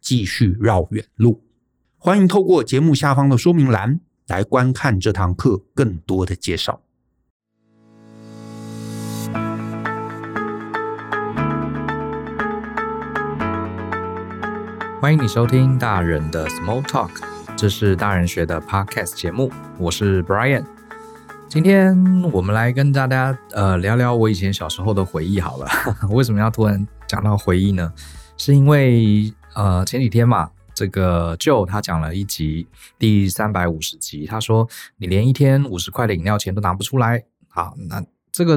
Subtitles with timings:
[0.00, 1.42] 继续绕远路，
[1.98, 6.80] 欢迎透过节目下方的说明栏来观看这堂课更多的介绍。
[15.00, 17.10] 欢迎你收听大人的 Small Talk，
[17.56, 20.64] 这是大人学的 Podcast 节目，我是 Brian。
[21.48, 21.96] 今天
[22.32, 25.66] 我们来跟大家呃聊聊我以前小时候的回忆好了。
[26.10, 27.92] 为什么要突然讲到回忆呢？
[28.36, 29.32] 是因为。
[29.58, 32.64] 呃，前几天嘛，这个舅他讲了一集
[32.96, 38.56] 第三百五十集，他说你连一天五十块的饮料钱都拿不出来，好，那这个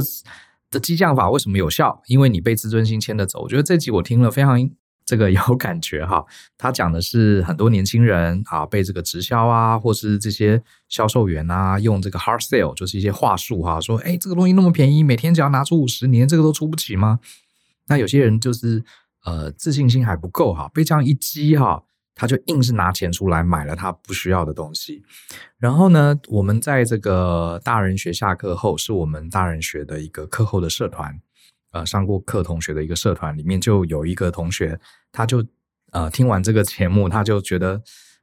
[0.69, 1.99] 的激将法为什么有效？
[2.05, 3.41] 因为你被自尊心牵着走。
[3.41, 4.69] 我觉得这集我听了非常
[5.03, 6.23] 这个有感觉哈。
[6.55, 17.19] 他讲的是很多年轻人啊，被这个直销啊，或是这些销售员啊，用这个 hard sell，就是一些话术哈，说哎，这个东西那么便宜，每天只要拿出五十，你连这个都出不起吗？
[17.87, 18.83] 那有些人就是。
[19.23, 21.83] 呃，自信心还不够哈，被这样一激哈，
[22.15, 25.03] 他就硬是拿钱出来买了他不需要的东西。
[25.59, 31.15] 然后呢，我们在这个大人学下课后，是我们大人学的一个课后的社团，
[31.71, 34.79] 呃，上过课同学的一个社团里面，就有一个同学，
[35.11, 35.45] 他就
[35.91, 37.79] 呃听完这个节目，他就觉得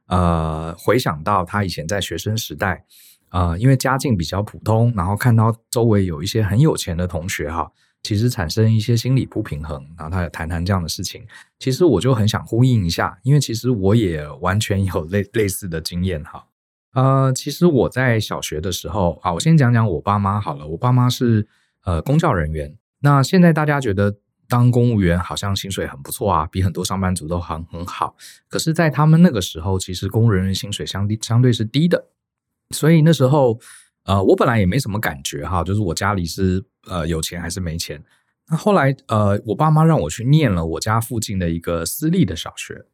[0.07, 2.83] 呃回想到他以前在学生时代，
[3.29, 7.71] 呃，因为家境比较普通，然后看到周围有一些很有钱的同学哈。
[8.01, 11.25] 其实产生一些心理不平衡，然后他也谈谈这样的事情。
[11.59, 16.47] 其实我就很想呼应一下，因为其实我也完全有类 类似的经验哈。
[16.93, 20.65] 呃，其实我在小学的时候啊，我先讲讲我爸妈好了。
[20.65, 21.47] 我爸妈是
[21.83, 24.17] 呃公教人员，那现在大家觉得
[24.47, 28.15] 当公务员好像薪水很不错啊，比很多上班族都很很好。
[28.47, 32.07] 可是，在他们那个时候，其实公务人员薪水相对相对是低的，
[32.71, 33.59] 所以那时候。
[34.03, 38.03] 呃，我本来也没什么感觉哈，就是我家里是呃有钱还是没钱。
[38.49, 42.85] 那后来呃，我爸妈让我去念了我家附近的一个私立的小学。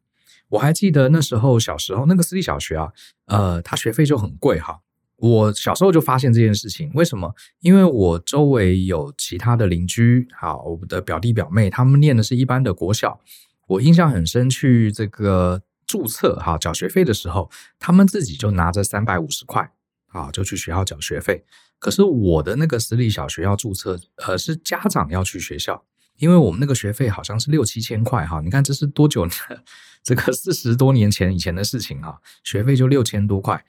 [0.48, 2.92] 我还记得那时候小时候那个私立小学啊，
[3.26, 4.80] 呃，它学费就很贵哈。
[5.16, 7.34] 我小时候就发现这件事情，为什么？
[7.60, 13.18] 因为我周围有其他的邻居，好，我的表弟表妹他们念的是一般的国小。
[13.66, 19.72] 我印象很深，去这个注册哈缴学费的时候，他们自己就拿着三百五十块。
[20.16, 21.44] 啊，就去学校缴学费。
[21.78, 25.84] 可是我的那个私立小学要注册，呃，是家长要去学校，
[26.16, 28.40] 因为我们那个学费好像是六七千块哈。
[28.40, 29.32] 你看这是多久呢？
[30.02, 33.62] 这个四十多年前以前的事情哈，学费就六千多块。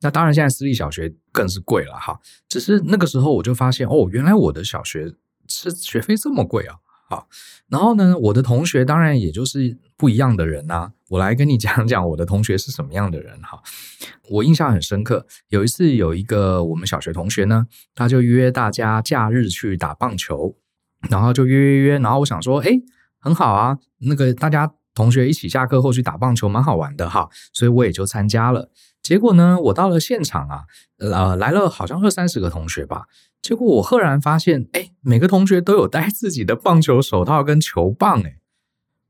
[0.00, 2.20] 那当然现在私立小学更是贵了哈。
[2.48, 5.14] 只是那个时候我就发现哦，原来我的小学
[5.48, 6.76] 是学费这么贵啊。
[7.08, 7.28] 好，
[7.68, 13.62] 然后呢，我的同学当然也就是不一样的人呐、我来跟你讲讲我的同学是什么样的人哈。
[14.28, 20.56] 我印象很深刻，有一次有一个我们小学同学呢，他就约大家假日去打棒球，
[21.08, 22.82] 然后就约约约，然后我想说，诶，
[23.20, 28.68] 很好啊，那个大家同学一起下课后去打棒球，蛮好玩的哈，所以我也就参加了。
[29.00, 30.64] 结果呢，我到了现场啊，
[30.98, 33.04] 呃，来了好像二三十个同学吧。
[33.46, 38.38] 结果我赫然发现，哎，每个同学都有带自己的棒球手套跟球棒，哎，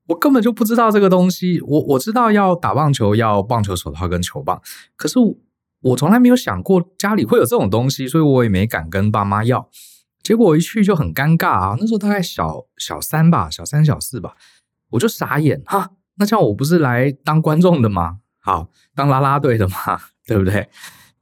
[0.09, 1.59] 我根本就不知道这个东西。
[1.63, 4.61] 我我知道要打棒球要棒球手套跟球棒，
[4.95, 5.35] 可是我，
[5.81, 9.71] 我从来没有想过家里会有这种东西，所以我也没敢跟爸妈要。
[10.23, 14.35] 结果一去就很尴尬啊，那时候大概小小三吧，小三小四吧，
[14.91, 15.93] 我就傻眼哈。
[16.17, 18.19] 那这样我不是来当观众的吗？
[18.41, 19.77] 好，当啦啦队的嘛，
[20.29, 20.69] 对不对？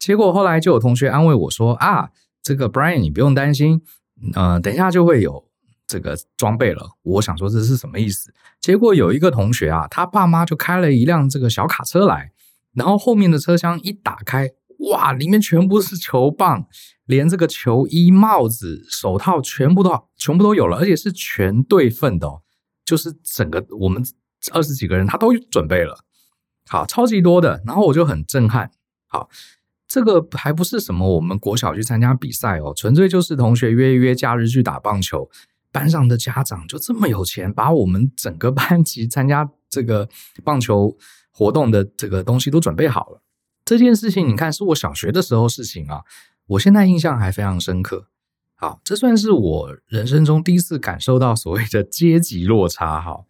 [0.01, 2.11] 结果后来就有同学安慰我说啊。
[2.45, 3.81] 这个 Brian，你不用担心，
[4.35, 5.49] 呃，等一下就会有
[5.87, 6.91] 这个装备了。
[7.03, 8.33] 我想说这是什么意思？
[8.61, 12.33] 结果有一个同学啊，他爸妈就开了一辆这个小卡车来，
[12.75, 14.51] 然后后面的车厢一打开，
[14.91, 16.67] 哇，里面全部是球棒，
[17.07, 22.29] 连这个球衣、帽子、手套全部都全部都有了，而且是全对份的，
[22.85, 24.05] 就是整个我们
[24.53, 25.99] 二十几个人他都准备了，
[26.69, 28.71] 好，超级多的，然后我就很震撼，
[29.07, 29.31] 好。
[29.95, 35.31] 这个还不是什么我们国小去参加比赛哦，纯粹就是同学约一约假日去打棒球。
[35.71, 40.09] 班上的家长就这么有钱，把我们整个班级参加这个
[40.43, 40.97] 棒球
[41.31, 43.23] 活动的这个东西都准备好了。
[43.65, 46.01] 这件事情你看，是我小学的时候事情啊，
[46.49, 48.09] 我现在印象还非常深刻。
[48.57, 53.01] 好，这算是我人生中第一次感受到所谓的阶级落差。
[53.01, 53.25] 哈，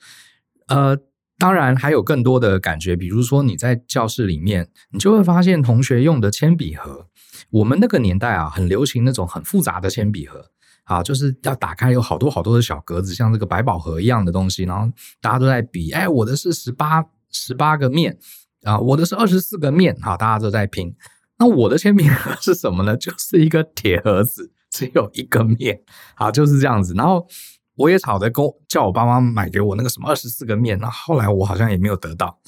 [0.69, 0.99] 呃。
[1.37, 7.09] 当然还有更多的感觉，比如说你在教室里面，你就会发现同学用的铅笔盒。
[7.51, 10.51] 我们那个年代啊，很流行那种很复杂的铅笔盒，
[10.85, 14.91] 啊，就是要打开有好多好多的小格子，像这个百宝盒一样的东西，然后
[15.21, 18.17] 大家都在比，哎，我的是十八十八个面
[18.63, 20.95] 啊，我的是二十四个面，好，大家都在拼。
[21.39, 22.97] 那我的铅笔盒是什么呢？
[22.99, 25.81] 就是一个铁盒子，只有一个面，
[26.15, 27.27] 好，就是这样子，然后。
[27.77, 32.39] 我也吵着跟叫我爸妈买给我那个什么二十四个面，那后来我好像也没有得到。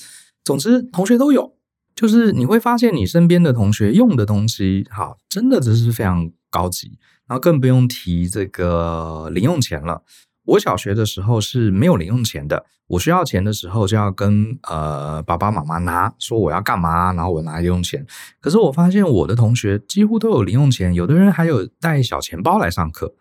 [0.44, 1.55] 总之，同学都有，
[1.96, 10.02] 就是你会发现你身边的同学用的东西，好，真的只是非常高级，然后更不用提这个零用钱了。
[10.44, 18.06] 我小学的时候是没有零用钱的，我需要钱的时候就要跟呃爸爸妈妈拿，说我要干嘛，然后我拿零用钱。
[18.40, 23.12] 可是我发现我的同学几乎都有零用钱，有的人还有带小钱包来上课。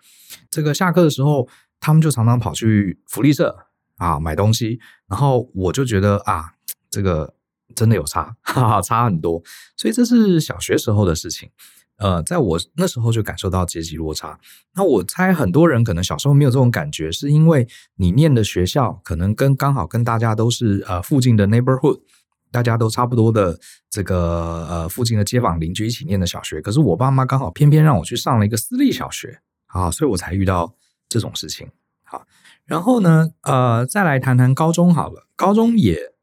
[0.52, 1.48] 这个下课的时候。
[1.86, 3.56] 他们就常常跑去福利社
[3.98, 6.46] 啊买东西，然后我就觉得啊，
[6.90, 7.36] 这个
[7.76, 9.40] 真的有差，哈哈，差很多。
[9.78, 11.52] 所以这是小学时候的事情，
[11.98, 14.40] 呃，在我那时候就感受到阶级落差。
[14.74, 17.68] 那我猜很多人可能小时候没有这种感觉，是因为
[17.98, 22.02] 你念的学校可能跟刚好跟大家都是呃附近的 neighborhood，
[22.50, 23.60] 大家都差不多的
[23.92, 26.60] 这个呃附近的街坊邻居一起念的小学。
[26.60, 30.74] 可是我爸妈刚好偏偏让我去上了一个私立小学啊，所以我才遇到。
[31.08, 31.70] 这种事情，
[32.04, 32.26] 好，
[32.66, 35.28] 然后呢，呃，再来谈谈高中好了。
[35.36, 36.14] 高中也，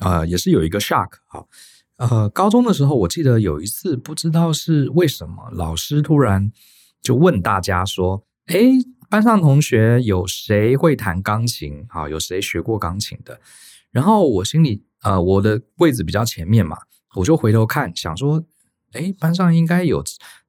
[0.00, 1.48] 呃，也是有一个 shock，好，
[1.96, 6.50] 呃，高中的时候，我记得有一次，不知道是为什么，老师突然
[7.02, 8.56] 就问大家说：“哎，
[9.10, 11.86] 班上同学有谁会弹钢琴？
[11.88, 13.40] 好，有谁学过钢琴的？”
[13.92, 16.76] 然后我心里，呃，我的位置比较前面嘛，
[17.16, 18.42] 我就回头看，想说
[18.92, 20.02] ：“哎，班上应该有，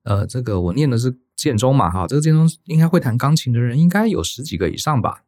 [0.04, 5.22] 呃，这个我念的是。”建中嘛，哈，这个建中应该会弹钢琴的人应该有十几个以上吧。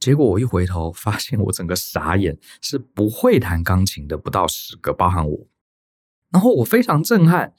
[0.00, 5.46] 结果我一回头，发现我整个傻眼，是不会弹钢琴的不到十个，包含我。
[6.30, 7.52] 然后我非常震撼，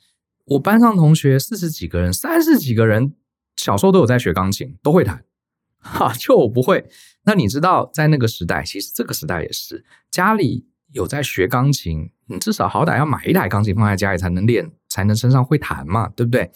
[0.46, 3.14] 我班上同学四十几个人，三十几个人
[3.56, 5.24] 小时候都有在学钢琴，都会弹，
[5.78, 6.90] 哈，就我不会。
[7.26, 16.52] 那你知道，在那个时代，其实这个时代也是，家里有在学钢琴，你至少好歹要买一台钢琴放在家里才能练，才能身上会弹嘛，对不对？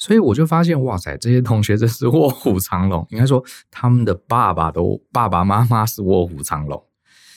[0.00, 3.06] 所以我就发现，哇塞，这些同学真是卧虎藏龙。
[3.10, 6.82] 应该说，他们的爸爸都爸爸妈妈是卧虎藏龙，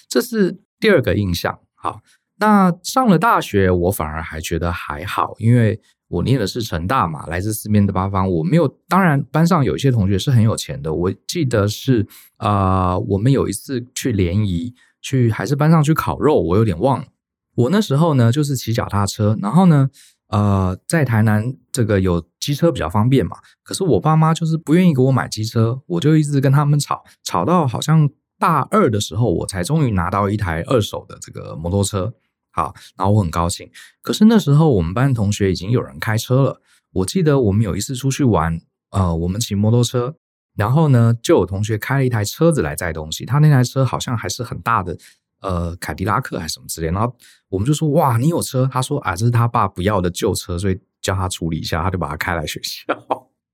[0.08, 1.60] 这是第二个印象。
[1.76, 2.00] 好，
[2.38, 5.78] 那上了大学，我反而还觉得还好，因为
[6.08, 8.32] 我念的是成大嘛，来自四面的八方。
[8.32, 10.94] 我没有，当然班上有一些同学是很有钱的。
[10.94, 17.08] 我记得是啊、我们有一次去联谊，去还是班上去烤肉，我有点忘了。
[17.56, 19.90] 我那时候呢，就是骑脚踏车，然后呢。
[20.34, 28.10] 呃，在台南这个有机车比较方便嘛，可是我爸妈就是不愿意给我买机车，我就一直跟他们吵，吵到好像
[28.40, 32.12] 大二的时候，我才终于拿到一台二手的这个摩托车，
[32.52, 33.70] 好，然后我很高兴。
[34.02, 36.62] 可是那时候我们班同学已经有人开车了，
[36.94, 38.60] 我记得我们有一次出去玩，
[38.90, 40.16] 呃，我们骑摩托车，
[40.56, 44.98] 然后呢，就有同学开了一台车子来载东西，他那台车好像还是很大的。
[45.44, 47.16] 呃，凯迪拉克还是什么之类，然后
[47.50, 48.68] 我们就说哇，你有车？
[48.72, 52.84] 他说啊，这是他爸不要的旧车，所以叫他处理一下，他就把它开来学校。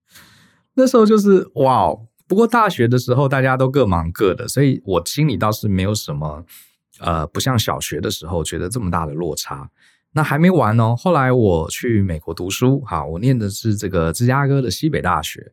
[0.75, 1.93] 那时候就是哇，
[2.27, 6.45] 不过大学的时候大家都各忙各的，所以我心里倒是没有什么
[6.99, 9.69] 呃，不像小学的时候觉得这么大的落差。
[10.11, 15.51] 那还没完哦，后来我去美国读书，哈，我念的是这个芝加哥的西北大学。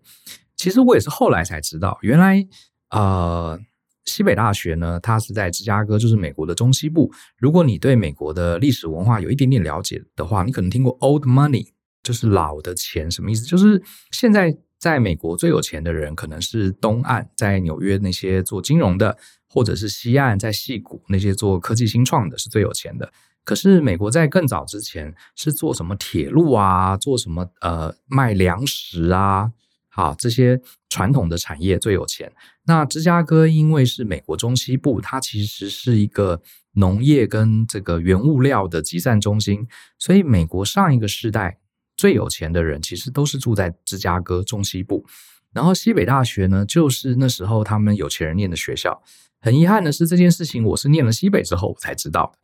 [0.56, 2.42] 其实我也是后来才知道，原来
[2.90, 3.58] 呃，
[4.06, 7.12] 西北大学呢，它是在芝加哥，就是美国的中西部。
[7.38, 11.66] 如果你对美国的历史文化有一点点了解的话，你可能听过 Old Money，
[12.02, 13.44] 就是老的钱，什么意思？
[13.44, 13.82] 就是
[14.12, 19.16] 现在在美国最有钱的人，可能是东岸在纽约那些做金融的，
[19.48, 23.12] 或者是西岸在矽谷那些做科技新创的，是最有钱的。
[23.42, 29.52] 可是美国在更早之前是做什么铁路啊，做什么呃卖粮食啊，
[29.96, 30.60] 好，这些
[30.90, 32.30] 传统的产业最有钱。
[32.66, 39.66] 那芝加哥因为是美国中西部，它其实是一个农业跟这个原物料的集散中心，
[39.98, 41.60] 所以美国上一个世代
[41.96, 45.06] 最有钱的人其实都是住在芝加哥中西部。
[45.54, 49.02] 然后西北大学呢，就是那时候他们有钱人念的学校。
[49.40, 52.34] 很遗憾的是，这件事情我是念了西北之后我才知道。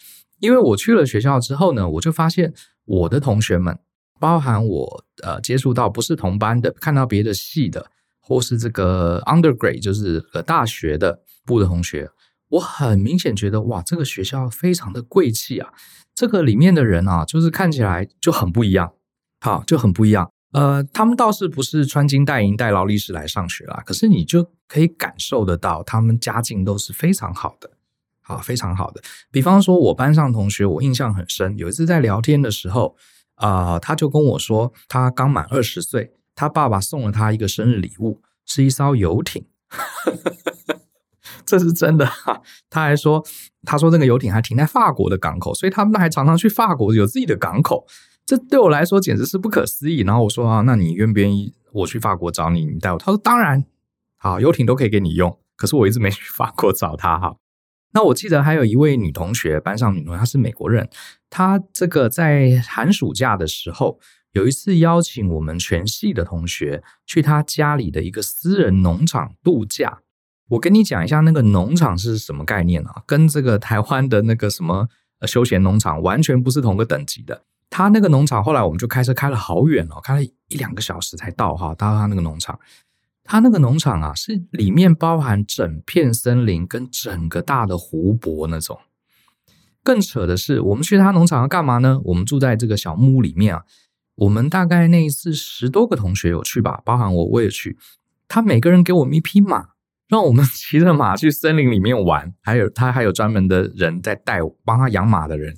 [0.41, 2.55] 因为我去了学校之后呢，我就发现
[2.87, 3.79] 我的同学们，
[4.23, 12.09] 包含我呃接触到不是同班的，看到别的系的，或是这个 undergrad 就是呃大学的部的同学，
[12.51, 15.73] 我很明显觉得哇，这个学校非常的贵气啊，
[16.15, 18.93] 这个里面的人啊，就是看起来就很不一样，
[19.41, 20.31] 好，就很不一样。
[20.53, 27.69] 呃，他们倒是不是穿金戴银戴劳力士来上学啦，可是你就可以感受得到，他们家境都是非常好的。
[28.21, 29.03] 好，非常好的。
[29.33, 31.59] 比方说，我班上同学，我印象很深。
[31.59, 32.95] 有一次在聊天的时候，
[33.47, 39.47] 啊、他就跟我说，他刚满二十岁，他爸爸送了他一个生日礼物，是一艘游艇。
[41.45, 42.09] 这是真的。
[42.71, 43.25] 他还说，
[43.65, 47.87] 他说那个游艇还停在法国的港口，所以他们还常常去法国有自己的港口。
[48.25, 50.03] 这对我来说简直是不可思议。
[50.03, 52.99] 然后我说啊，那你愿不愿意我去法国找你，你带我？
[52.99, 53.65] 他说当然，
[54.17, 55.37] 好，游艇都可以给你用。
[55.57, 57.35] 可是我一直没去法国找他哈。
[57.93, 60.89] 那我记得还有一位女同学，班上女同学，她是美国人。
[61.35, 63.99] 他这个在寒暑假的时候，
[64.33, 70.01] 有一次邀请我们全系的同学去他家里的一个私人农场度假。
[70.51, 73.03] 我跟你讲一下那个农场是什么概念啊？
[73.07, 74.87] 跟这个台湾的那个什么
[75.27, 77.43] 休闲农场完全不是同个等级的。
[77.71, 82.61] 他那个农场后来我们就开车开了好远哦，开了一两个小时才到哈，到他那个农场。
[83.25, 88.79] 他那个农场啊，是里面包含整片森林跟整个大的湖泊那种。
[89.85, 92.01] 更扯的是，我们去他农场要干嘛呢？
[92.05, 93.63] 我们住在这个小木屋里面啊。
[94.15, 97.79] 我们大概那一次十多个同学有去吧，包含我，我也去。
[98.29, 99.71] 他每个人给我们一匹马，
[100.09, 102.33] 让我们 骑着马去森林里面玩。
[102.43, 105.57] 还有他还有专门的人在带，帮他养马的人，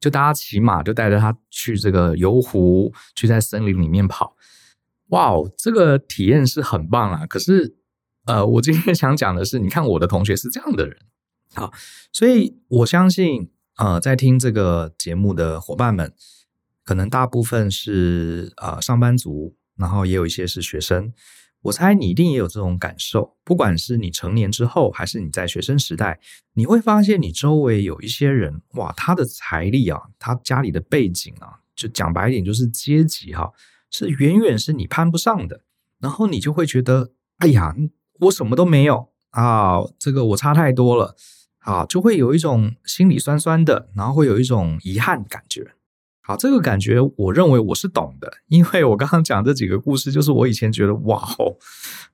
[0.00, 4.36] 就大家骑马，就带着他去这个游湖，去在森林里面跑。
[5.08, 7.26] 哇哦，这个体验是很棒啊！
[7.26, 7.76] 可是，
[8.24, 10.96] 呃，我今天想讲的是，你看我的同学是这样的人，
[11.54, 11.72] 好，
[12.12, 16.12] 所以我相信，呃，在听这个节目的伙伴们，
[16.84, 21.12] 可能大部分是呃上班族，然后也有一些是学生。
[21.62, 26.18] 我猜你一定也有这种感受，不管是你成年之后，还是你在学生时代，
[26.54, 33.52] 你会发现你周围有一些人，哇，他的财力啊，他家里的背景啊，就讲白一点就是阶级哈。
[33.90, 35.60] 是远远是你攀不上的，
[36.00, 37.76] 然后你就会觉得，哎呀，
[38.20, 41.14] 我什么都没有啊，这个我差太多了
[41.62, 45.72] 啊，就会有一种心里酸酸的，然后会有一种遗憾感觉。
[46.20, 51.56] 好，这个感觉我认为我是懂的，因为我刚刚讲这几个故事，就是我以前觉得哇哦，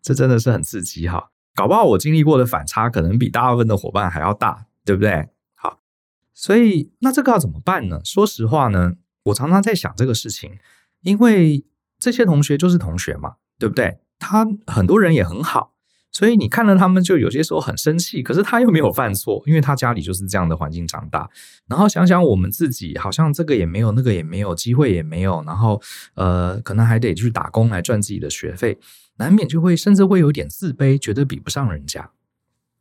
[0.00, 5.28] 这真的是很刺激哈，搞不好我经历过的反差可能比大部分的伙伴还要大，对不对？
[5.54, 5.80] 好，
[6.32, 8.00] 所以那这个要怎么办呢？
[8.04, 10.58] 说实话呢，我常常在想这个事情。
[11.02, 11.64] 因为
[11.96, 14.00] 这些同学就是同学嘛，对不对？
[14.18, 15.74] 他很多人也很好，
[16.10, 21.28] 所以你看到他们就有些时候很生气，可是他又没有犯错，因为他家里就是这样的环境长大。
[21.66, 25.80] 然后想想我们自己，好像这个也没有，那个也没有，机会也没有，然后
[26.14, 28.78] 呃，可能还得去打工来赚自己的学费，
[29.16, 32.10] 难免就会甚至会有点自卑，觉得比不上人家。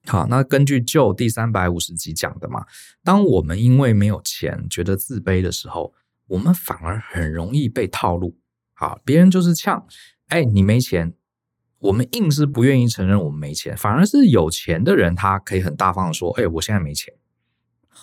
[0.05, 2.65] 好，那根据旧第三百五十集讲的嘛，
[3.03, 5.93] 当我们因为没有钱觉得自卑的时候。
[6.29, 8.38] 我们反而很容易被套路，
[8.74, 9.86] 好，别人就是呛，
[10.27, 11.13] 哎，你没钱，
[11.79, 17.13] 我们硬是不愿意承认我们没钱，反而是有钱的人，他可以很大方的说，哎，我现在没钱，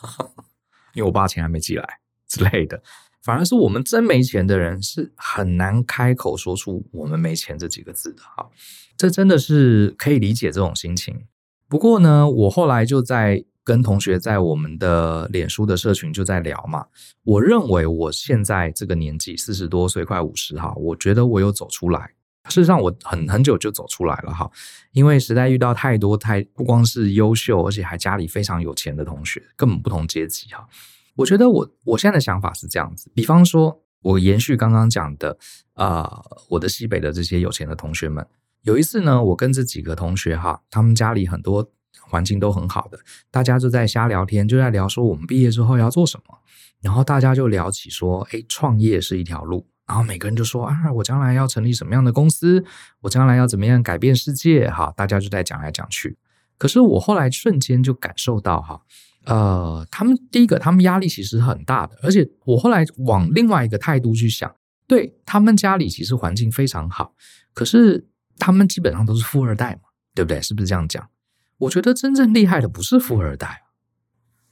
[0.94, 2.82] 因为我爸钱还没寄来之类的，
[3.22, 8.48] 反而是我们真没钱的人是很难开口说出我们没钱这几个字的，哈，
[8.96, 11.24] 这真的是可以理解这种心情。
[11.68, 13.44] 不过呢，我后来就在。
[13.66, 16.84] 跟同学在我们的脸书的社群就在聊嘛，
[17.22, 22.10] 我认为我现在这个年纪四十多岁，快五十哈，我觉得我有走出来。
[22.48, 24.50] 事实上，我很很久就走出来了哈，
[24.92, 30.68] 因为实在遇到太多太不光是优秀，而且还家里非常有钱的同学，根本不同阶级哈。
[31.16, 35.38] 我觉得我我现在的想法是这样子，比方说，我延续刚刚讲的，
[35.72, 38.26] 啊、我的西北的这些有钱的同学们，
[38.62, 41.70] 有一次呢，我跟这几个同学哈，他们家里很多
[42.02, 42.98] 环境都很好的，
[43.30, 46.38] 大家就在瞎聊天，就在聊说我们毕业之后要做什么，
[46.82, 52.64] 然后大家就聊起说，诶，创业是一条路，然后每个人就说啊，我将来要成立什么样的公司，
[53.00, 56.16] 我将来要怎么样改变世界，哈，大家就在讲来讲去。
[56.56, 58.80] 可是我后来瞬间就感受到哈。
[59.26, 64.54] 呃，他们第一个，他们压力其实很大的，而且我后来往另外一个态度去想，
[64.86, 67.14] 对，他们家里其实环境非常好，
[67.54, 68.06] 可是
[68.38, 70.42] 他们基本上都是富二代嘛，对不对？
[70.42, 71.08] 是不是这样讲？
[71.56, 73.62] 我觉得真正厉害的不是富二代，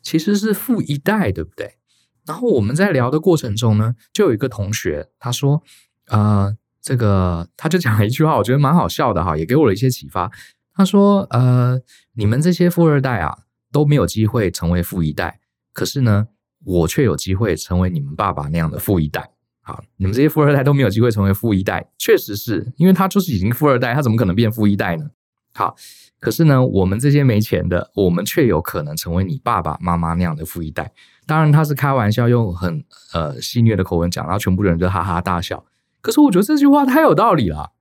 [0.01, 1.77] 其实是富一代，对不对？
[2.26, 5.62] 然后我们在聊的过程中呢，就有一个同学他说，
[6.09, 10.31] 呃，这个他就讲了一句话，我觉得蛮好笑的哈，也给我了一些启发。
[10.75, 11.81] 他说，呃，
[12.14, 13.38] 你们这些富二代啊。
[13.73, 15.41] 都没有机会成为富一代，
[15.73, 16.29] 可是呢，
[16.62, 19.31] 我却有机会成为你们爸爸那样的富一代。
[19.62, 25.09] 好，你们这些富二代都没有机会成为富一代，确实是因为他就是已经富二代，他怎么可能变富一代呢？
[25.55, 25.75] 好，
[26.21, 30.93] 可是呢，我们这些没钱的，我们却有可能成为你爸爸妈妈那样的富一代。
[31.26, 35.64] 当然，他是开玩笑，用很呃戏谑的口吻讲，然后全部人就哈哈大笑。
[36.00, 37.73] 可是我觉得这句话太有道理了。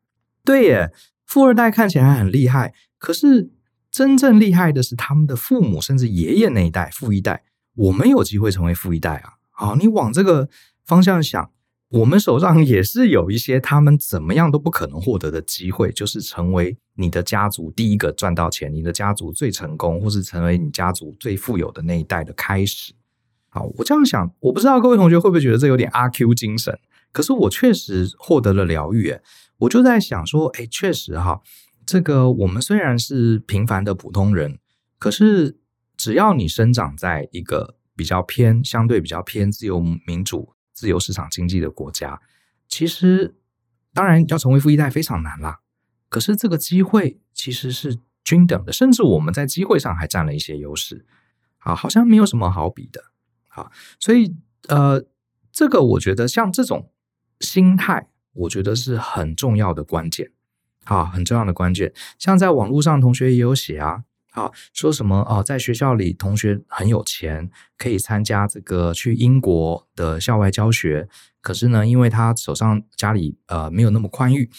[0.44, 0.92] 对耶，
[1.26, 3.52] 富二代看起来很厉害，可是。
[3.92, 7.44] 真正厉害的是他们的父母，甚至爷爷那一代富一代。
[7.76, 9.34] 我们有机会成为富一代啊！
[9.50, 10.48] 好，你往这个
[10.86, 11.52] 方向想，
[11.90, 22.94] 我们手上也是有一些他们怎么样都不可能获得的机会，就是成为你的家族第一个赚到钱，你的家族最成功，或是成为你家族最富有的那一代的开始。
[23.54, 26.80] 好，我这样想，我不知道各位同学会不会觉得这有点阿 Q 精神？
[27.12, 29.20] 可是我确实获得了疗愈。
[29.58, 31.42] 我就在想说，哎，确实哈。
[31.86, 34.60] 这个我们虽然是平凡的普通人，
[34.98, 35.58] 可是
[35.98, 42.22] 只要你生长在一个比较偏、相对比较偏自由民主、自由市场经济的国家，
[42.70, 43.36] 其实
[43.94, 45.60] 当然要成为富一代非常难啦。
[46.08, 51.06] 可是这个机会其实是均等的，甚至我们在机会上还占了一些优势。
[51.58, 53.11] 啊，好像没有什么好比的。
[53.54, 54.34] 好，所以
[54.70, 55.04] 呃，
[55.52, 56.90] 这个我觉得像这种
[57.42, 60.32] 心态，我觉得是很重要的关键。
[60.86, 71.08] 好，很重要的关键，像在网络上，同学也有写啊，好，说什么哦，在学校里，同学很有钱，可以参加这个去英国的校外教学，
[71.42, 74.50] 可是呢，因为他手上家里呃没有那么宽裕，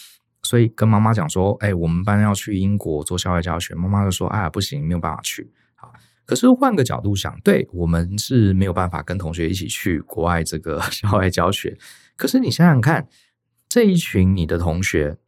[0.43, 5.51] 所以跟妈妈讲说，哎，我们班要去英国做校外教学，妈妈就说，哎呀，不行，没有办法去。
[6.25, 11.77] 可是换个角度想，对，我们是没有办法跟同学一起去国外这个 校外教学，
[12.17, 13.09] 可是你想想看，
[13.69, 15.19] 这一群你的同学。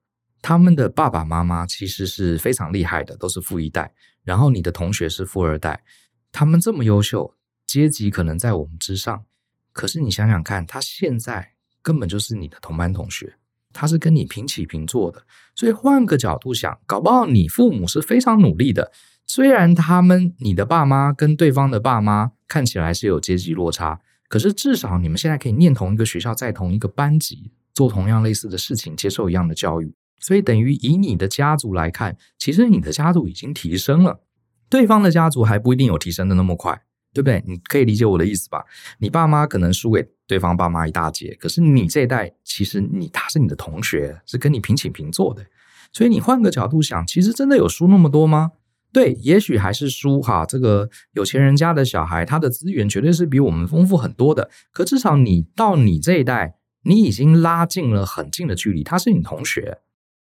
[0.46, 3.94] 他们的爸爸妈妈其实是非常厉害的，都是富一代。
[4.24, 5.82] 然后你的同学是富二代，
[6.30, 7.34] 他们这么优秀，
[7.66, 9.24] 阶级可能在我们之上。
[9.72, 13.36] 可是你想想看，他现在根本就是你的同班同学，
[13.72, 15.24] 他是跟你平起平坐的。
[15.54, 18.92] 所以换个角度想，搞不好你父母是非常努力的。
[19.26, 29.94] 虽然他们你的爸妈跟对方的爸妈看起来是有阶级落差，可是至少你们现在可以念同一个学校，在同一个班级，做同样类似的事情，接受一样的教育。
[30.20, 34.20] 所以等于以你的家族来看，其实你的家族已经提升了，
[34.68, 36.82] 对方的家族还不一定有提升的那么快，
[37.12, 37.42] 对不对？
[37.46, 38.64] 你可以理解我的意思吧？
[38.98, 45.44] 你爸妈可能输给对方爸妈一大截，可是你这一代其实你他是你的同学，是跟你平起平坐的。
[45.92, 48.52] 所以你换个角度想，其实真的有输那么多吗？
[48.94, 50.46] 对，也许还是输哈。
[50.46, 54.48] 这个有钱人家的小孩，他的资源绝对是比我们丰富很多的。
[54.72, 56.54] 可至少你到你这一代，
[56.84, 59.80] 你已经拉近了很近的距离，他是你同学。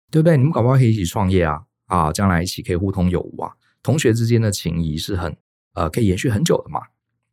[0.09, 0.37] 对不对？
[0.37, 1.63] 你们搞不好可以一起创业啊！
[1.87, 3.51] 啊，将来一起可以互通有无啊！
[3.83, 5.37] 同学之间的情谊是很
[5.75, 6.81] 呃，可以延续很久的嘛。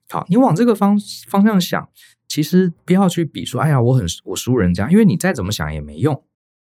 [0.09, 0.97] 好，你往这个方
[1.29, 1.87] 方向想，
[2.27, 6.23] 其实不要去比说，哎呀，我很我输人家，因为你再怎么想也没用。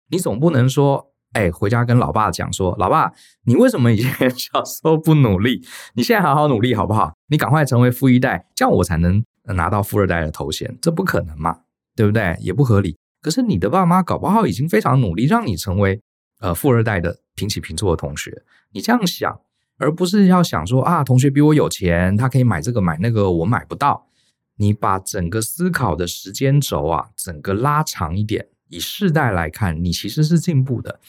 [0.09, 3.11] 你总不能说，哎，回家跟老爸讲说，老爸，
[3.43, 5.61] 你为什么以前 小时候不努力？
[5.93, 7.13] 你现在好好努力好不好？
[7.27, 9.23] 你赶快成为富一代，这样我才能
[9.55, 10.77] 拿到富二代的头衔。
[10.81, 11.59] 这不可能嘛，
[11.95, 12.35] 对不对？
[12.39, 12.97] 也不合理。
[13.21, 16.01] 可是你的爸妈搞不好已经非常努力，让你成为
[16.39, 18.43] 呃富二代的平起平坐的同学。
[18.71, 19.39] 你这样想，
[19.77, 24.07] 而不是要想说啊，同学比我有钱，他可以买这个买那个，我买不到。
[24.55, 30.99] 你把整个思考的时间轴啊，整个拉长一点，以世代来看，你其实是进步的。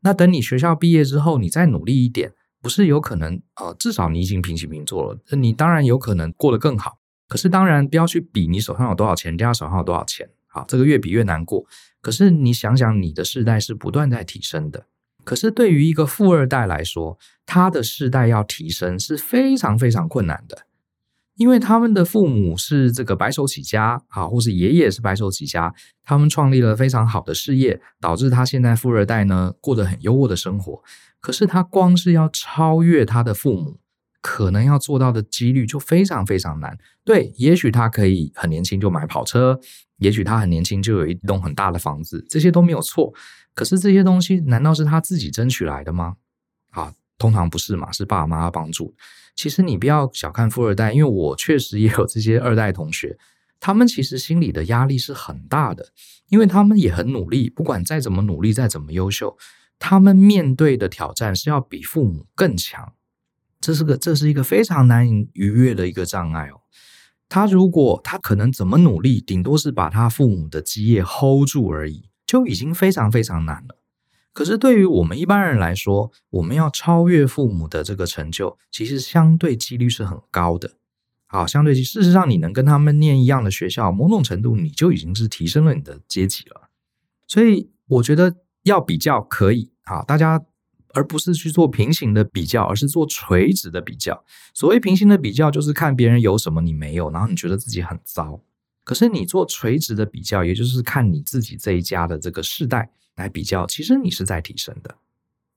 [0.00, 5.18] 那等你学校毕业之后，你再努力一点，不是有可能呃，至少你已经平起平坐了。
[5.36, 6.98] 你当然有可能过得更好。
[7.26, 10.30] 可是当然不要去比你手上有多少钱，人家手上有多少钱。
[10.46, 11.66] 好，这个越比越难过。
[12.00, 14.86] 可是你想想，你的世代是不断在提升的。
[15.24, 20.64] 可是对于一个富二代来说，他的世代要提升是非常非常困难的，
[21.38, 25.72] 因为他们的父母是这个白手起家啊，或是爷爷是白手起家，
[26.02, 30.82] 他们创立了非常好的事业，导致他现在富二代呢过得很优渥的生活。
[31.20, 33.78] 可是他光是要超越他的父母，
[34.20, 36.76] 可能要做到的几率就非常非常难。
[37.04, 39.60] 对，也许他可以很年轻就买跑车，
[39.98, 43.14] 也许他很年轻就有一栋很大的房子，这些都没有错。
[43.54, 46.16] 可是这些东西难道是他自己争取来的吗？
[46.70, 48.92] 啊，通常不是嘛，是爸爸妈妈帮助。
[49.38, 53.16] 其实你不要小看富二代，因为我确实也有这些二代同学，
[53.60, 55.92] 他们其实心里的压力是很大的，
[56.28, 59.38] 因为他们也很努力，不管再怎么努力，再怎么优秀，
[59.78, 62.94] 他们面对的挑战是要比父母更强，
[63.60, 66.62] 这是个这是一个非常难以逾越的一个障碍哦。
[67.28, 73.77] 他如果他可能怎么努力，顶多是把他父母的基业 hold 住而已，就已经非常非常难了。
[74.38, 80.74] 可是对于我们一般人来说，我们要超越父母的这个成就，其实相对几率是很高的。
[81.26, 86.70] 好，相对事实上，你能跟他们念一样的学校，某种程度你就已经是提升了你的阶级了。
[87.26, 90.40] 所以我觉得要比较可以，好，大家
[90.94, 94.24] 而不是去做平行的比较，而是做垂直的比较。
[94.54, 98.40] 所谓平行的比较，就是看别人有什么你没有，然后你觉得自己很糟。
[98.88, 102.90] 可是你做垂直的比较，也就是看你自己这一家的这个世代。
[103.18, 104.94] 来比较，其实你是在提升的。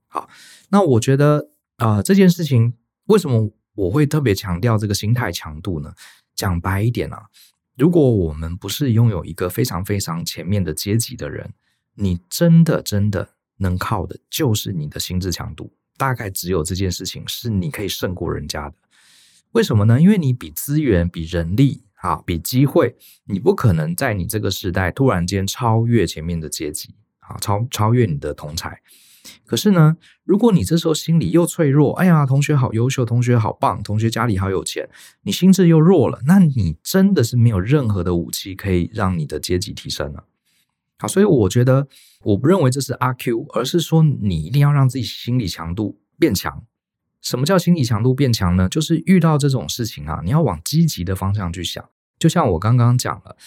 [0.07, 0.27] 好，
[0.69, 2.73] 那我觉得啊、这件事情
[3.05, 5.93] 为什么我会特别强调这个心态强度呢？
[6.33, 7.27] 讲白一点啊，
[7.77, 11.53] 如果我们不是拥有一个非常非常前面的阶级的人，
[11.93, 15.71] 你真的真的能靠的就是你的心智强度。
[15.97, 18.75] 大概只有这件事情是你可以胜过人家的。
[19.51, 20.01] 为什么呢？
[20.01, 27.37] 因为你比资源、比人力啊、比机会，你不可能在你这个时代突然间超越前面的阶级啊。
[27.39, 28.81] 超超越你的同才，
[29.45, 34.89] 可是呢，如果你这时候心里又脆弱，哎呀，同学好优秀，同学好棒，同学家里好有钱，
[35.21, 40.25] 你心智又弱了，那你真的是没有任何的武器可以让你的阶级提升了。
[40.97, 41.87] 好，所以我觉得，
[42.23, 46.65] 我不认为这是阿 Q，而是说你一定要让自己心理强度变强。
[47.21, 48.67] 什么叫心理强度变强呢？
[48.67, 51.83] 就是遇到这种事情啊，你要往积极的方向去想。
[52.19, 53.37] 就像我刚刚讲了。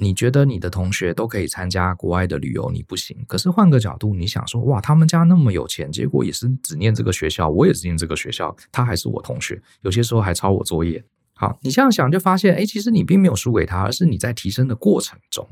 [0.00, 3.16] 你觉得你的同学都可以参加国外的旅游，你不行。
[3.26, 11.04] 可是换个角度，你想说，哇，他们家那么有钱，结果也是只念这个学校，我也是念这个学校，他还是我同学，有些时候还抄我作业。
[11.34, 15.48] 好，你这样想就发现，哎，其实你并没有输给他，而是你在提升的过程中。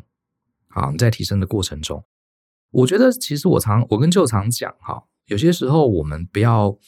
[0.69, 2.05] 好，你在提升的过程中，
[2.71, 6.79] 我觉得其实我常我跟 Joe 常讲，哈，有些时候我们不要，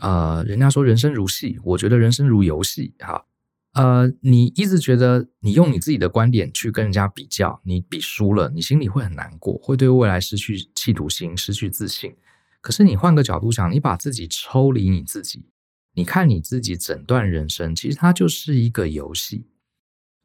[0.00, 3.24] 呃，人家说人生如戏，我觉得人生如游戏，哈。
[3.72, 12.16] 呃，你一直觉得你用你自己的观点去跟人家比较，你比输了，你心里会很难过，会对未来失去企图心，失去自信。
[12.60, 15.46] 可是你换个角度想，你把自己抽离你自己，
[15.94, 19.46] 你看你自己整段人生，其实它就是一个游戏。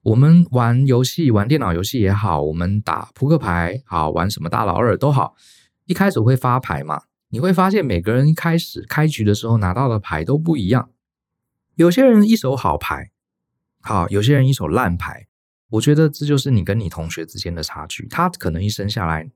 [0.01, 5.35] 我们玩游戏，玩电脑游戏也好，我们打扑克牌，好，玩什么大老二都好，
[5.85, 7.03] 一开始会发牌嘛，
[7.35, 10.89] 你会发现每个人一开始开局的时候拿到的牌都不一样，
[11.75, 13.11] 有些人一手好牌。
[13.81, 15.27] 好，有些人一手烂牌，
[15.71, 18.07] 我觉得这就是你跟你同学之间的差距。
[18.07, 19.29] 他可能一生下来，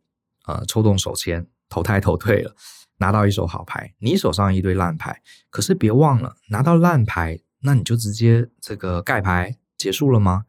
[0.45, 2.55] 呃，抽动手签，投胎投对了，
[2.99, 3.93] 拿到一手好牌。
[3.99, 10.45] 你手上一堆烂牌，可是别忘了，拿到烂牌，那你就直接这个盖牌结束了吗？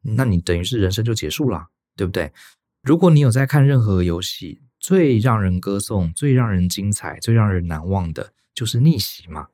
[0.00, 2.32] 那你等于是人生就结束了，对不对？
[2.82, 9.48] 如果你有在看任何游戏，最让人歌颂、最让人精彩、最让人难忘的，就是逆袭嘛。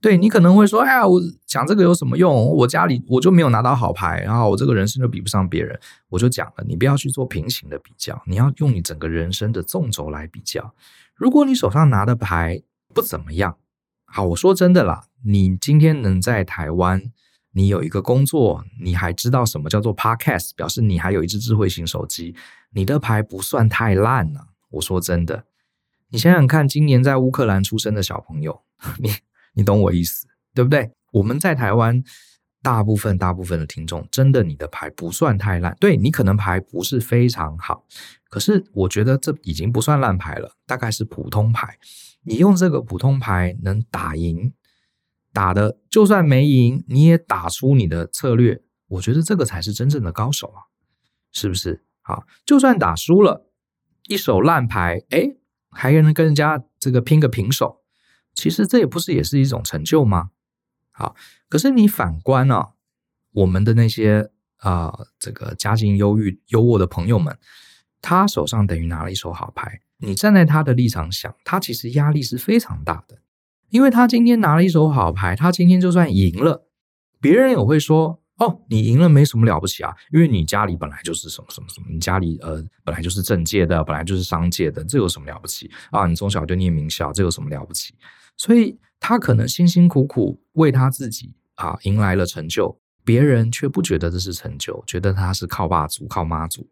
[0.00, 2.54] 对，你可能会说，哎呀，我讲这个有什么用？
[2.54, 5.76] 我家里我就没有拿到好牌，然后我这个人生就比不上别人。
[6.08, 10.72] 我就讲了，你不要去做平行的比较，你要用你整个人生的纵轴来比较。
[11.16, 12.62] 如果你手上拿的牌
[12.94, 13.56] 不怎么样，
[14.04, 17.02] 好，我说真的啦，你今天能在台湾，
[17.56, 22.36] 你有一个工作，你还知道什么叫做 Podcast，表示你还有一只智慧型手机，
[22.72, 24.48] 你的牌不算太烂了。
[24.72, 25.44] 我说真的，
[26.10, 28.62] 你想想看，今年在乌克兰出生的小朋友，
[29.00, 29.10] 你。
[29.58, 30.90] 你懂我意思，对不对？
[31.12, 32.04] 我们在台湾，
[32.60, 37.86] 大部分大部分的听众，真的你的牌不算太烂，对，你可能牌不是非常好，
[38.28, 41.78] 可是我觉得这已经不算烂牌了，大概是普通牌。
[42.24, 44.52] 你用这个普通牌能打赢，
[45.36, 50.72] 打的就算没赢，你也打出你的策略，我觉得这个才是真正的高手啊，
[51.30, 51.84] 是不是？
[52.00, 53.46] 好，就算打输了，
[54.08, 55.36] 一手烂牌，哎，
[55.70, 57.82] 还能跟人家这个拼个平手。
[58.32, 60.30] 其实这也不是也是一种成就吗？
[60.90, 61.14] 好，
[61.50, 62.70] 可是你反观、啊，
[63.32, 67.36] 我们的那些啊、这个家境优裕、优渥的朋友们，
[68.00, 69.82] 他手上等于拿了一手好牌。
[69.98, 73.18] 你站在他的立场想，他其实压力是非常大的，
[73.70, 76.66] 因为他今天拿了一手好牌，他今天就算赢了，
[77.20, 78.20] 别人也会说。
[78.38, 86.06] 哦，你赢了没什么了不起啊，因为你家里本来就是什么什么什么，你家里呃本来就是政界的，本来就是商界的，这有什么了不起啊？
[86.06, 87.94] 你从小就念名校，这有什么了不起？
[88.36, 96.68] 所以他可能辛辛苦苦为他自己啊迎来了成就，别人却不觉得这是成就，觉得他是靠爸族、靠妈族。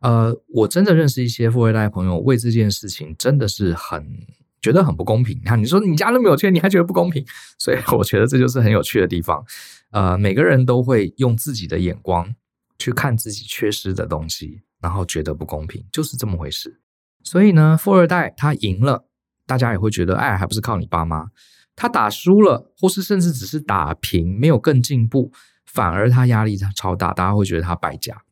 [0.00, 4.02] 呃，我真的认识一些富二代朋友，为这件事情真的是很
[4.62, 5.36] 觉得很不公平。
[5.36, 7.22] 你看，你说你家那么有钱，你还觉得不公平？
[7.58, 9.44] 所以 我觉得这就是很有趣的地方。
[9.90, 12.34] 呃，每个人都会用自己的眼光
[12.78, 16.80] 去看自己缺失的东西，然后觉得不公平，就是这么回事。
[17.22, 19.04] 所以呢，富二代他赢了，
[19.46, 21.26] 大家也会觉得，哎，还不是靠你爸妈。
[21.74, 25.32] 他打输了，或是甚至只是打平，没有更进步，
[25.66, 28.22] 反而他压力超大，大家会觉得他败家。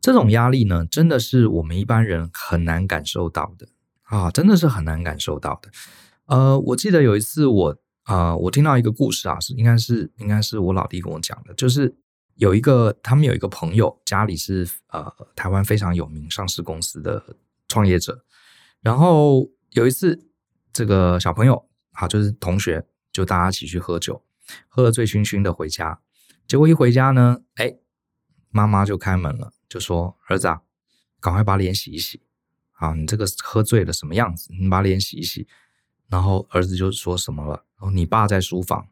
[0.00, 3.68] 这种压力呢，真的是我们一般人很难感受到的
[4.12, 5.70] 啊，真的是很难感受到的。
[6.26, 7.78] 呃，我记得有一次我。
[8.04, 11.96] 啊、呃，我听到一个故事啊，是应该是应该是我老弟跟我讲的，就是
[12.34, 17.22] 有一个他们有一个朋友家里是呃台湾非常有名上市公司的
[17.68, 18.24] 创业者，
[18.80, 20.26] 然后有一次
[20.72, 24.20] 这个小朋友啊就是同学就大家一起去喝酒，
[24.66, 26.00] 喝得醉醺醺的回家，
[26.48, 27.76] 结果一回家呢，哎，
[28.50, 30.62] 妈妈就开门了，就说儿子啊，
[31.20, 32.20] 赶快把脸洗一洗，
[32.82, 34.52] 啊，你这个喝醉了什么样子？
[34.58, 35.46] 你把脸洗一洗。
[36.08, 37.54] 然后儿子就说什么了？
[37.76, 38.86] 然后你爸在书房，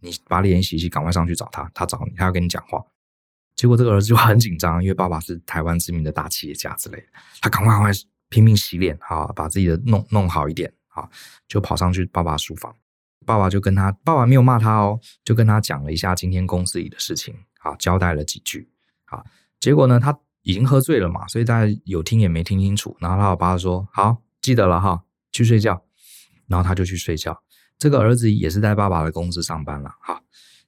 [0.00, 2.82] 你把脸洗一洗，赶快上去找他，他找你，他要跟你讲话。
[3.54, 7.06] 结果这个儿子就很紧张，因为爸爸是台湾知名的大企业家之类的，
[7.42, 7.90] 他赶快赶快
[8.30, 11.06] 拼命洗脸，啊，把自己的弄弄好一点，啊，
[11.46, 12.74] 就跑上去爸爸书房。
[13.26, 18.68] 爸爸就跟他，爸爸没有骂他哦，就跟他讲了一下今天公司里的事情，啊，交代了几句，
[19.04, 19.24] 啊，
[19.60, 22.96] 结果呢，他已经喝醉了嘛，所以大家有听也没听清楚。
[23.00, 25.84] 然后他老爸说：“好，记得了哈，去睡觉。”
[26.46, 27.42] 然后他就去睡觉。
[27.76, 29.96] 这个儿子也是在爸爸的公司上班了。
[30.00, 30.22] 哈，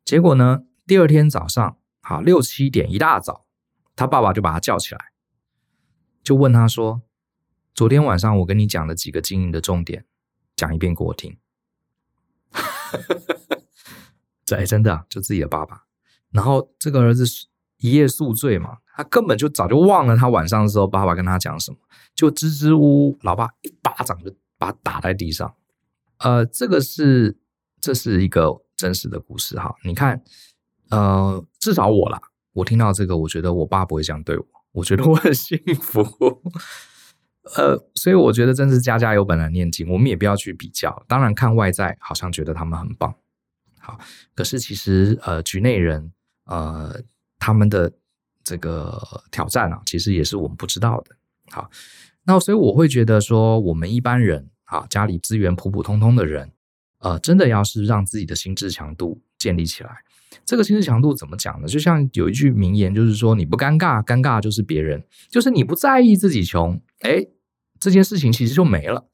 [0.05, 3.47] 结果呢，第二天早上，好六七点一大早，
[3.95, 5.12] 他爸爸就把他叫起来，
[6.25, 7.03] 就问他说
[7.75, 10.07] ：“昨天晚上我跟你讲的几个经营的重点，
[10.57, 11.37] 讲一遍给我听。
[14.47, 15.85] ”这真的，就自己的爸爸。
[16.31, 17.25] 然后这个儿子
[17.79, 21.79] 一夜宿醉嘛，他根本就早就忘了他晚上的时候爸爸跟他讲什么，
[22.15, 25.55] 就支支吾吾，老爸一巴掌就把他打在地上。
[26.19, 27.37] 呃，这个是
[27.81, 29.75] 这是一个真实的故事哈。
[29.85, 30.23] 你看，
[30.89, 32.21] 呃，至少我啦，
[32.55, 36.03] 我听到这个，我觉得我爸不会这样对我，我觉得我很幸福。
[37.57, 41.05] 呃，所以我觉得真是家家有本难念经，我们也不要去比较。
[41.07, 43.15] 当然，看外在好像觉得他们很棒，
[43.79, 43.99] 好，
[44.35, 46.12] 可是其实呃，局内人
[46.47, 47.03] 呃，
[47.38, 47.92] 他们的
[48.44, 51.16] 这个挑战啊，其实也是我们不知道的。
[51.51, 51.70] 好，
[52.25, 54.51] 那所以我会觉得说，我们一般人。
[54.66, 56.51] 啊，家里资源普普通通的人，
[56.99, 59.99] 呃，真的要是让自己的心智强度建立起来，
[60.44, 61.68] 这个心智强度怎么讲呢？
[61.68, 67.29] 就像有一句名言，就是说你不尴尬，尴尬就是别人，就是你不在意自己穷，诶，
[67.79, 69.07] 这件事情其实就没了。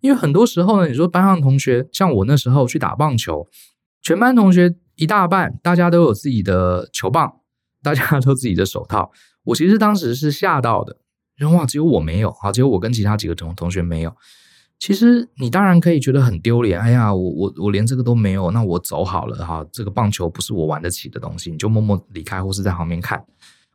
[0.00, 3.48] 因为很多时候呢，你说班上同学，像我那时候去打棒球，
[4.00, 7.39] 全班同学一大半，大家都有自己的球棒，
[7.82, 9.10] 大家都自己的手套，
[9.44, 10.98] 我其实当时是吓到的，
[11.36, 14.14] 然后哇，只有我没有，啊，只有我跟其他几个同同学没有。
[14.78, 19.62] 其实你当然可以觉得很丢脸，哎呀，我我我连这个都没有，那我走好了哈。
[19.70, 23.22] 这个棒球不是我玩得起的东西，你就默默离开或是在旁边看。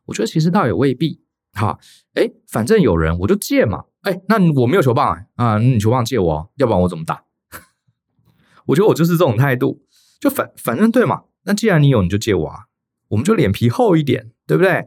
[0.06, 1.22] 我觉得其实倒也未必
[1.54, 1.78] 哈。
[2.16, 3.84] 哎，反正有人我就借嘛。
[4.02, 7.24] 哎，那我没有球棒啊，啊，你球棒借我，要不然我怎么打？
[8.66, 9.84] 我觉得我就是这种态度，
[10.20, 11.22] 就反反正对嘛。
[11.44, 12.66] 那既然你有，你就借我啊，
[13.08, 14.86] 我们就脸皮厚一点，对不对？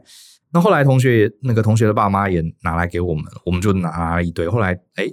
[0.51, 4.47] 那后来同学那个同学的爸妈也拿来给我们，我们就拿了一堆。
[4.47, 5.05] 后来哎。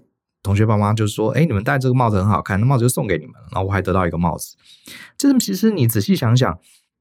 [0.43, 3.49] 同学爸妈就说：“哎，你们戴这个帽子很好看，那帽子就送给你们了。
[3.51, 4.55] 然后我还得到一个帽子。
[5.19, 6.57] 这其实你仔细想想，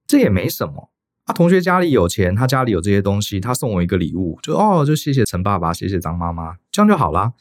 [0.08, 0.90] 这也没什么
[1.26, 1.32] 啊。
[1.32, 7.34] 同学家里有钱，他家里有这些东西，他送我一个礼物，就哦，就谢谢陈爸爸，谢谢张妈妈，这样就好啦。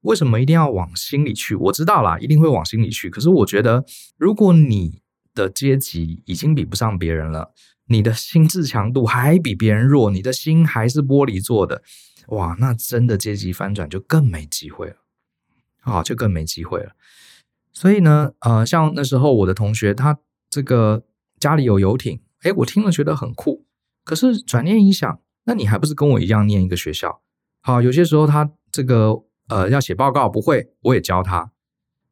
[0.00, 1.54] 为什么一定要往心里去？
[1.54, 3.08] 我知道啦，一定会往心里去。
[3.08, 3.84] 可是我觉得，
[4.18, 7.52] 如果你的阶级已经比不上别人了，
[7.92, 11.82] 你的心智强度还比别人弱，你的心还是玻璃做的，
[12.28, 14.96] 哇，那真的阶级翻转就更没机会了。”
[15.82, 16.92] 啊，就更没机会了。
[17.72, 21.02] 所以呢，呃，像那时候我的同学，他这个
[21.40, 23.64] 家里有游艇，诶，我听了觉得很酷。
[24.04, 27.20] 可是转念一想，那你还不是跟我一样念一个学校？
[27.60, 29.14] 好，有些时候他这个
[29.48, 31.50] 呃要写报告不会，我也教他。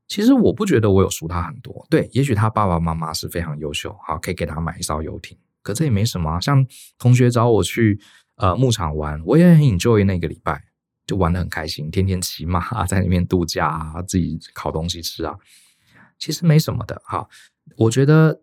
[0.09, 1.87] 其实我不觉得我有输他很多。
[1.89, 5.39] 对，也许他爸爸妈妈是非常优秀，好，可以给他买一艘游艇。
[5.63, 6.41] 可这也没什么。
[6.41, 6.67] 像
[6.99, 8.01] 同学找我去
[8.37, 10.65] 呃牧场玩，我也很 enjoy 那个礼拜。
[11.07, 15.37] 就玩得很开心，天天骑马在里面度假啊，自己烤东西吃啊，
[16.21, 17.29] 其实没什么的哈。
[17.77, 18.43] 我觉得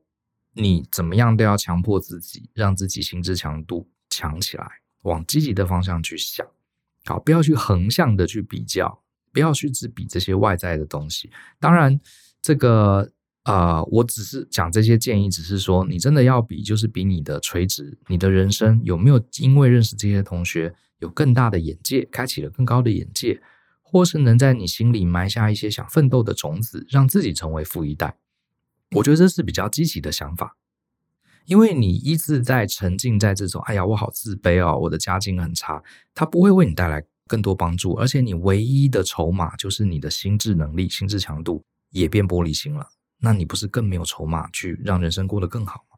[0.51, 4.67] 你怎么样都要强迫自己，让自己心智强度强起来，
[5.03, 6.45] 往积极的方向去想。
[7.05, 9.01] 好，不要去横向的去比较，
[9.31, 11.31] 不要去只比这些外在的东西。
[11.61, 11.97] 当然，
[12.41, 13.09] 这个
[13.47, 23.41] 呃，我只是讲这些建议，只是说你真的要比，就是比你的垂直，你的人生有没有因为认识这些同学，有更大的眼界，开启了更高的眼界，
[23.81, 28.17] 或是能在你心里埋下一些想奋斗的种子，让自己成为富一代。
[28.91, 30.57] 我觉得这是比较积极的想法。
[31.45, 35.81] 因为你一直在沉浸在这种“哎呀，我好自卑哦，我的家境很差”，
[36.13, 45.97] 它不会为你带来更多帮助，而且你唯一的筹码就是你的心智能力、心智强度也变玻璃心了，那你不是更没有筹码去让人生过得更好吗？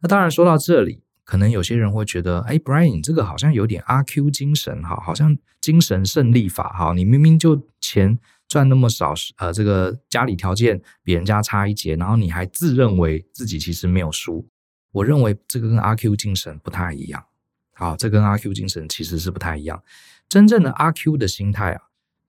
[0.00, 14.46] 那当然，说到这里，可能有些人会觉得：“哎，Brian，这个好像有点阿 Q 精神哈，好像精神胜利法哈，你明明就钱赚那么少，呃，这个家里条件比人家差一截，然后你还自认为自己其实没有输。”
[14.92, 17.24] 我认为这个跟阿 Q 精神不太一样。
[17.72, 19.82] 好，这跟阿 Q 精神其实是不太一样。
[20.28, 21.82] 真正的阿 Q 的心态啊，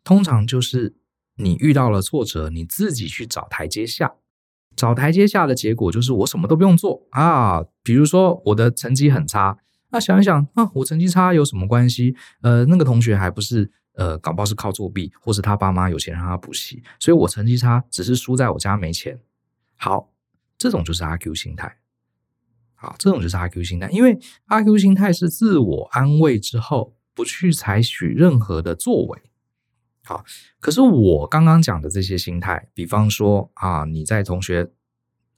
[0.03, 0.95] 通常就是
[1.35, 4.15] 你遇到了挫折，你自己去找台阶下。
[4.75, 7.63] 找台阶下的结果就是我什么都不用做啊。
[7.81, 9.57] 比如说我的成绩很差，
[9.89, 12.15] 那想一想啊，我成绩差有什么关系？
[12.41, 19.17] 呃，那个同学还不是呃，搞不好是靠作弊，或是他爸妈有钱让他补习，所以我成绩差只是输在我家没钱。
[19.77, 20.11] 好，
[20.57, 21.77] 这种就是阿 Q 心态。
[22.73, 29.21] 好，这种就是阿 Q 心态，因为阿 Q 心态是自我安慰之后不去采取任何的作为。
[30.05, 30.23] 好，
[30.59, 34.69] 可是我刚刚讲的这些心态，比方说啊，你在同学，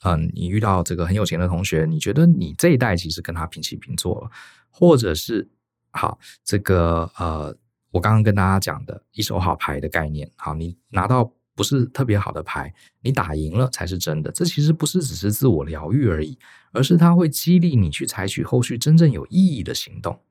[0.03, 4.30] 嗯，你遇到这个很有钱的同学，你觉得你这一代其实跟他平起平坐了，
[4.69, 5.49] 或者是
[5.91, 7.58] 好这个呃，
[7.91, 11.34] 我刚刚跟大家讲的一手好牌的概念，好，你拿到。
[11.58, 14.32] 不是特别好的牌，你打赢了才是真的。
[14.32, 16.38] 这其实不是只是自我疗愈而已，
[16.71, 20.21] 而是它会激励你去采取后续真正有意义的行动。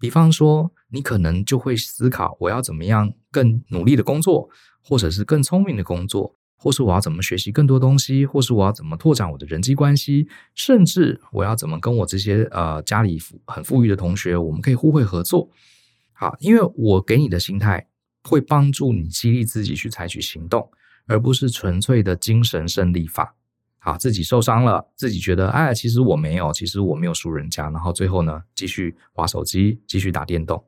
[0.00, 4.48] 比方说，你可能就会思考，我要怎么样更努力的工作，
[4.82, 15.48] 或者是更聪明的工作，或是我要怎么学习更多东西，或是我要怎么拓展我的人际关系，甚至我要怎么跟我这些呃家里很富裕的同学，我们可以互惠合作。
[16.12, 17.86] 好，因为我给你的心态。
[18.22, 20.70] 会帮助你激励自己去采取行动，
[21.06, 23.34] 而不是纯粹的精神胜利法。
[23.82, 30.62] 好，自己受伤了，自己觉得哎，其实我没有，其实我没有输人家，然后最后呢，继续划手机，继续打电动。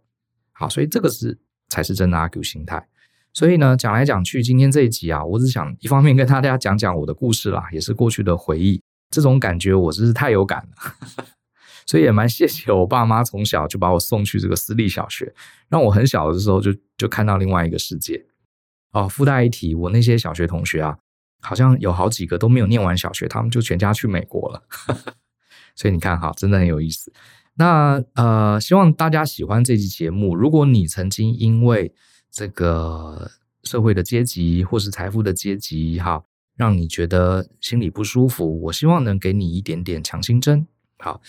[0.53, 2.89] 好，所以这个是才是真的阿 Q 心态。
[3.35, 8.81] 所以呢，讲来讲去，今天这一集啊，我只想一方面跟大家讲讲我的故事啦，也是过去的回忆。
[9.11, 11.25] 这种感觉我真是太有感了。
[11.87, 15.35] 所以也蛮谢谢我爸妈从小就把我送去这个私立小学，
[15.69, 18.25] 让我很小的时候就就看到另外一个世界。
[18.93, 20.99] 哦，附带一提，我那些小学同学啊，
[21.43, 24.63] 好像有好几个都没有念完小学，他们就全家去美国了。
[25.77, 27.13] 所以你看哈，真的很有意思。
[27.55, 30.35] 那呃，希望大家喜欢这期节目。
[30.35, 31.93] 如果你曾经因为
[32.31, 33.31] 这个
[33.65, 36.25] 社会的阶级或是财富的阶级哈，
[36.57, 40.67] 让你觉得心里不舒服，我希望能给你一点点强心针。
[40.99, 41.21] 好。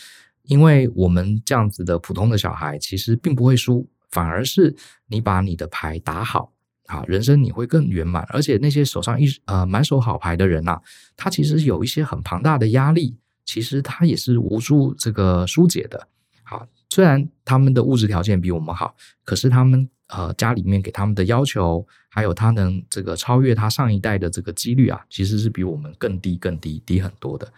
[0.44, 4.76] 因为我们这样子的普通的小孩，其实并不会输，反而是
[5.08, 6.52] 你把你的牌打好，
[6.88, 8.26] 啊，人生你会更圆满。
[8.30, 10.80] 而且那些手上一呃满手好牌的人呐、
[11.16, 13.16] 他其实有一些很庞大的压力，
[13.46, 16.08] 其实他也是无助这个疏解的。
[16.44, 27.52] 好，虽然他们的物质条件比我们好，可是他们呃家里面给他们的要求，还有他能这个超越他上一代的这个几率啊，其实是比我们更低、更低、低很多的。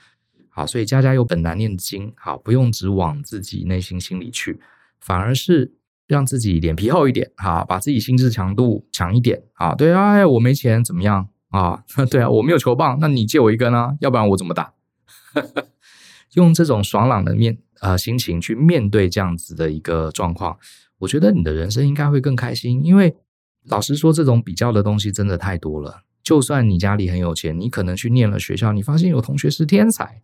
[0.50, 4.60] 好，所以家家有本难念的经，好，不用只往自己内心心里去，
[5.02, 5.74] 反而是
[6.08, 11.84] 让自己脸皮厚一点，好，把自己心智强度强一点，啊，对啊，哎，我没钱怎么样啊？
[12.12, 14.74] 对啊，我没有球棒，那你借我一根啊，要不然我怎么打？
[16.34, 20.58] 用这种爽朗的面呃心情去面对这样子的一个状况，
[21.00, 23.16] 我觉得你的人生应该会更开心，因为
[23.64, 26.02] 老实说，这种比较的东西真的太多了。
[26.22, 30.22] 就算你家里很有钱，你可能去念了学校，你发现有同学是天才。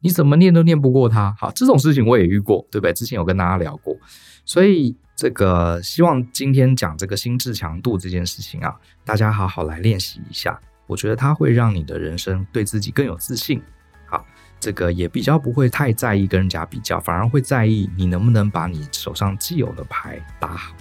[0.00, 2.92] 你怎么念都念不过他，好，这种事情我也遇过，对不对？
[2.92, 3.96] 之前有跟大家聊过，
[4.44, 13.62] 所以这个希望今天讲这个心智强度这件事情啊，大家好好来练习一下，我觉得它会让你的人生对自己更有自信，
[14.04, 14.22] 好，
[14.60, 20.74] 这个也比较不会太在意跟人家比较，反而会在意你能不能把你手上既有的牌打好。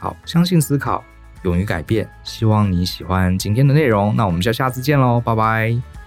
[0.00, 1.04] 好，相信思考，
[1.44, 5.99] 勇于改变，希望你喜欢今天的内容，那我们就下次见喽，拜拜。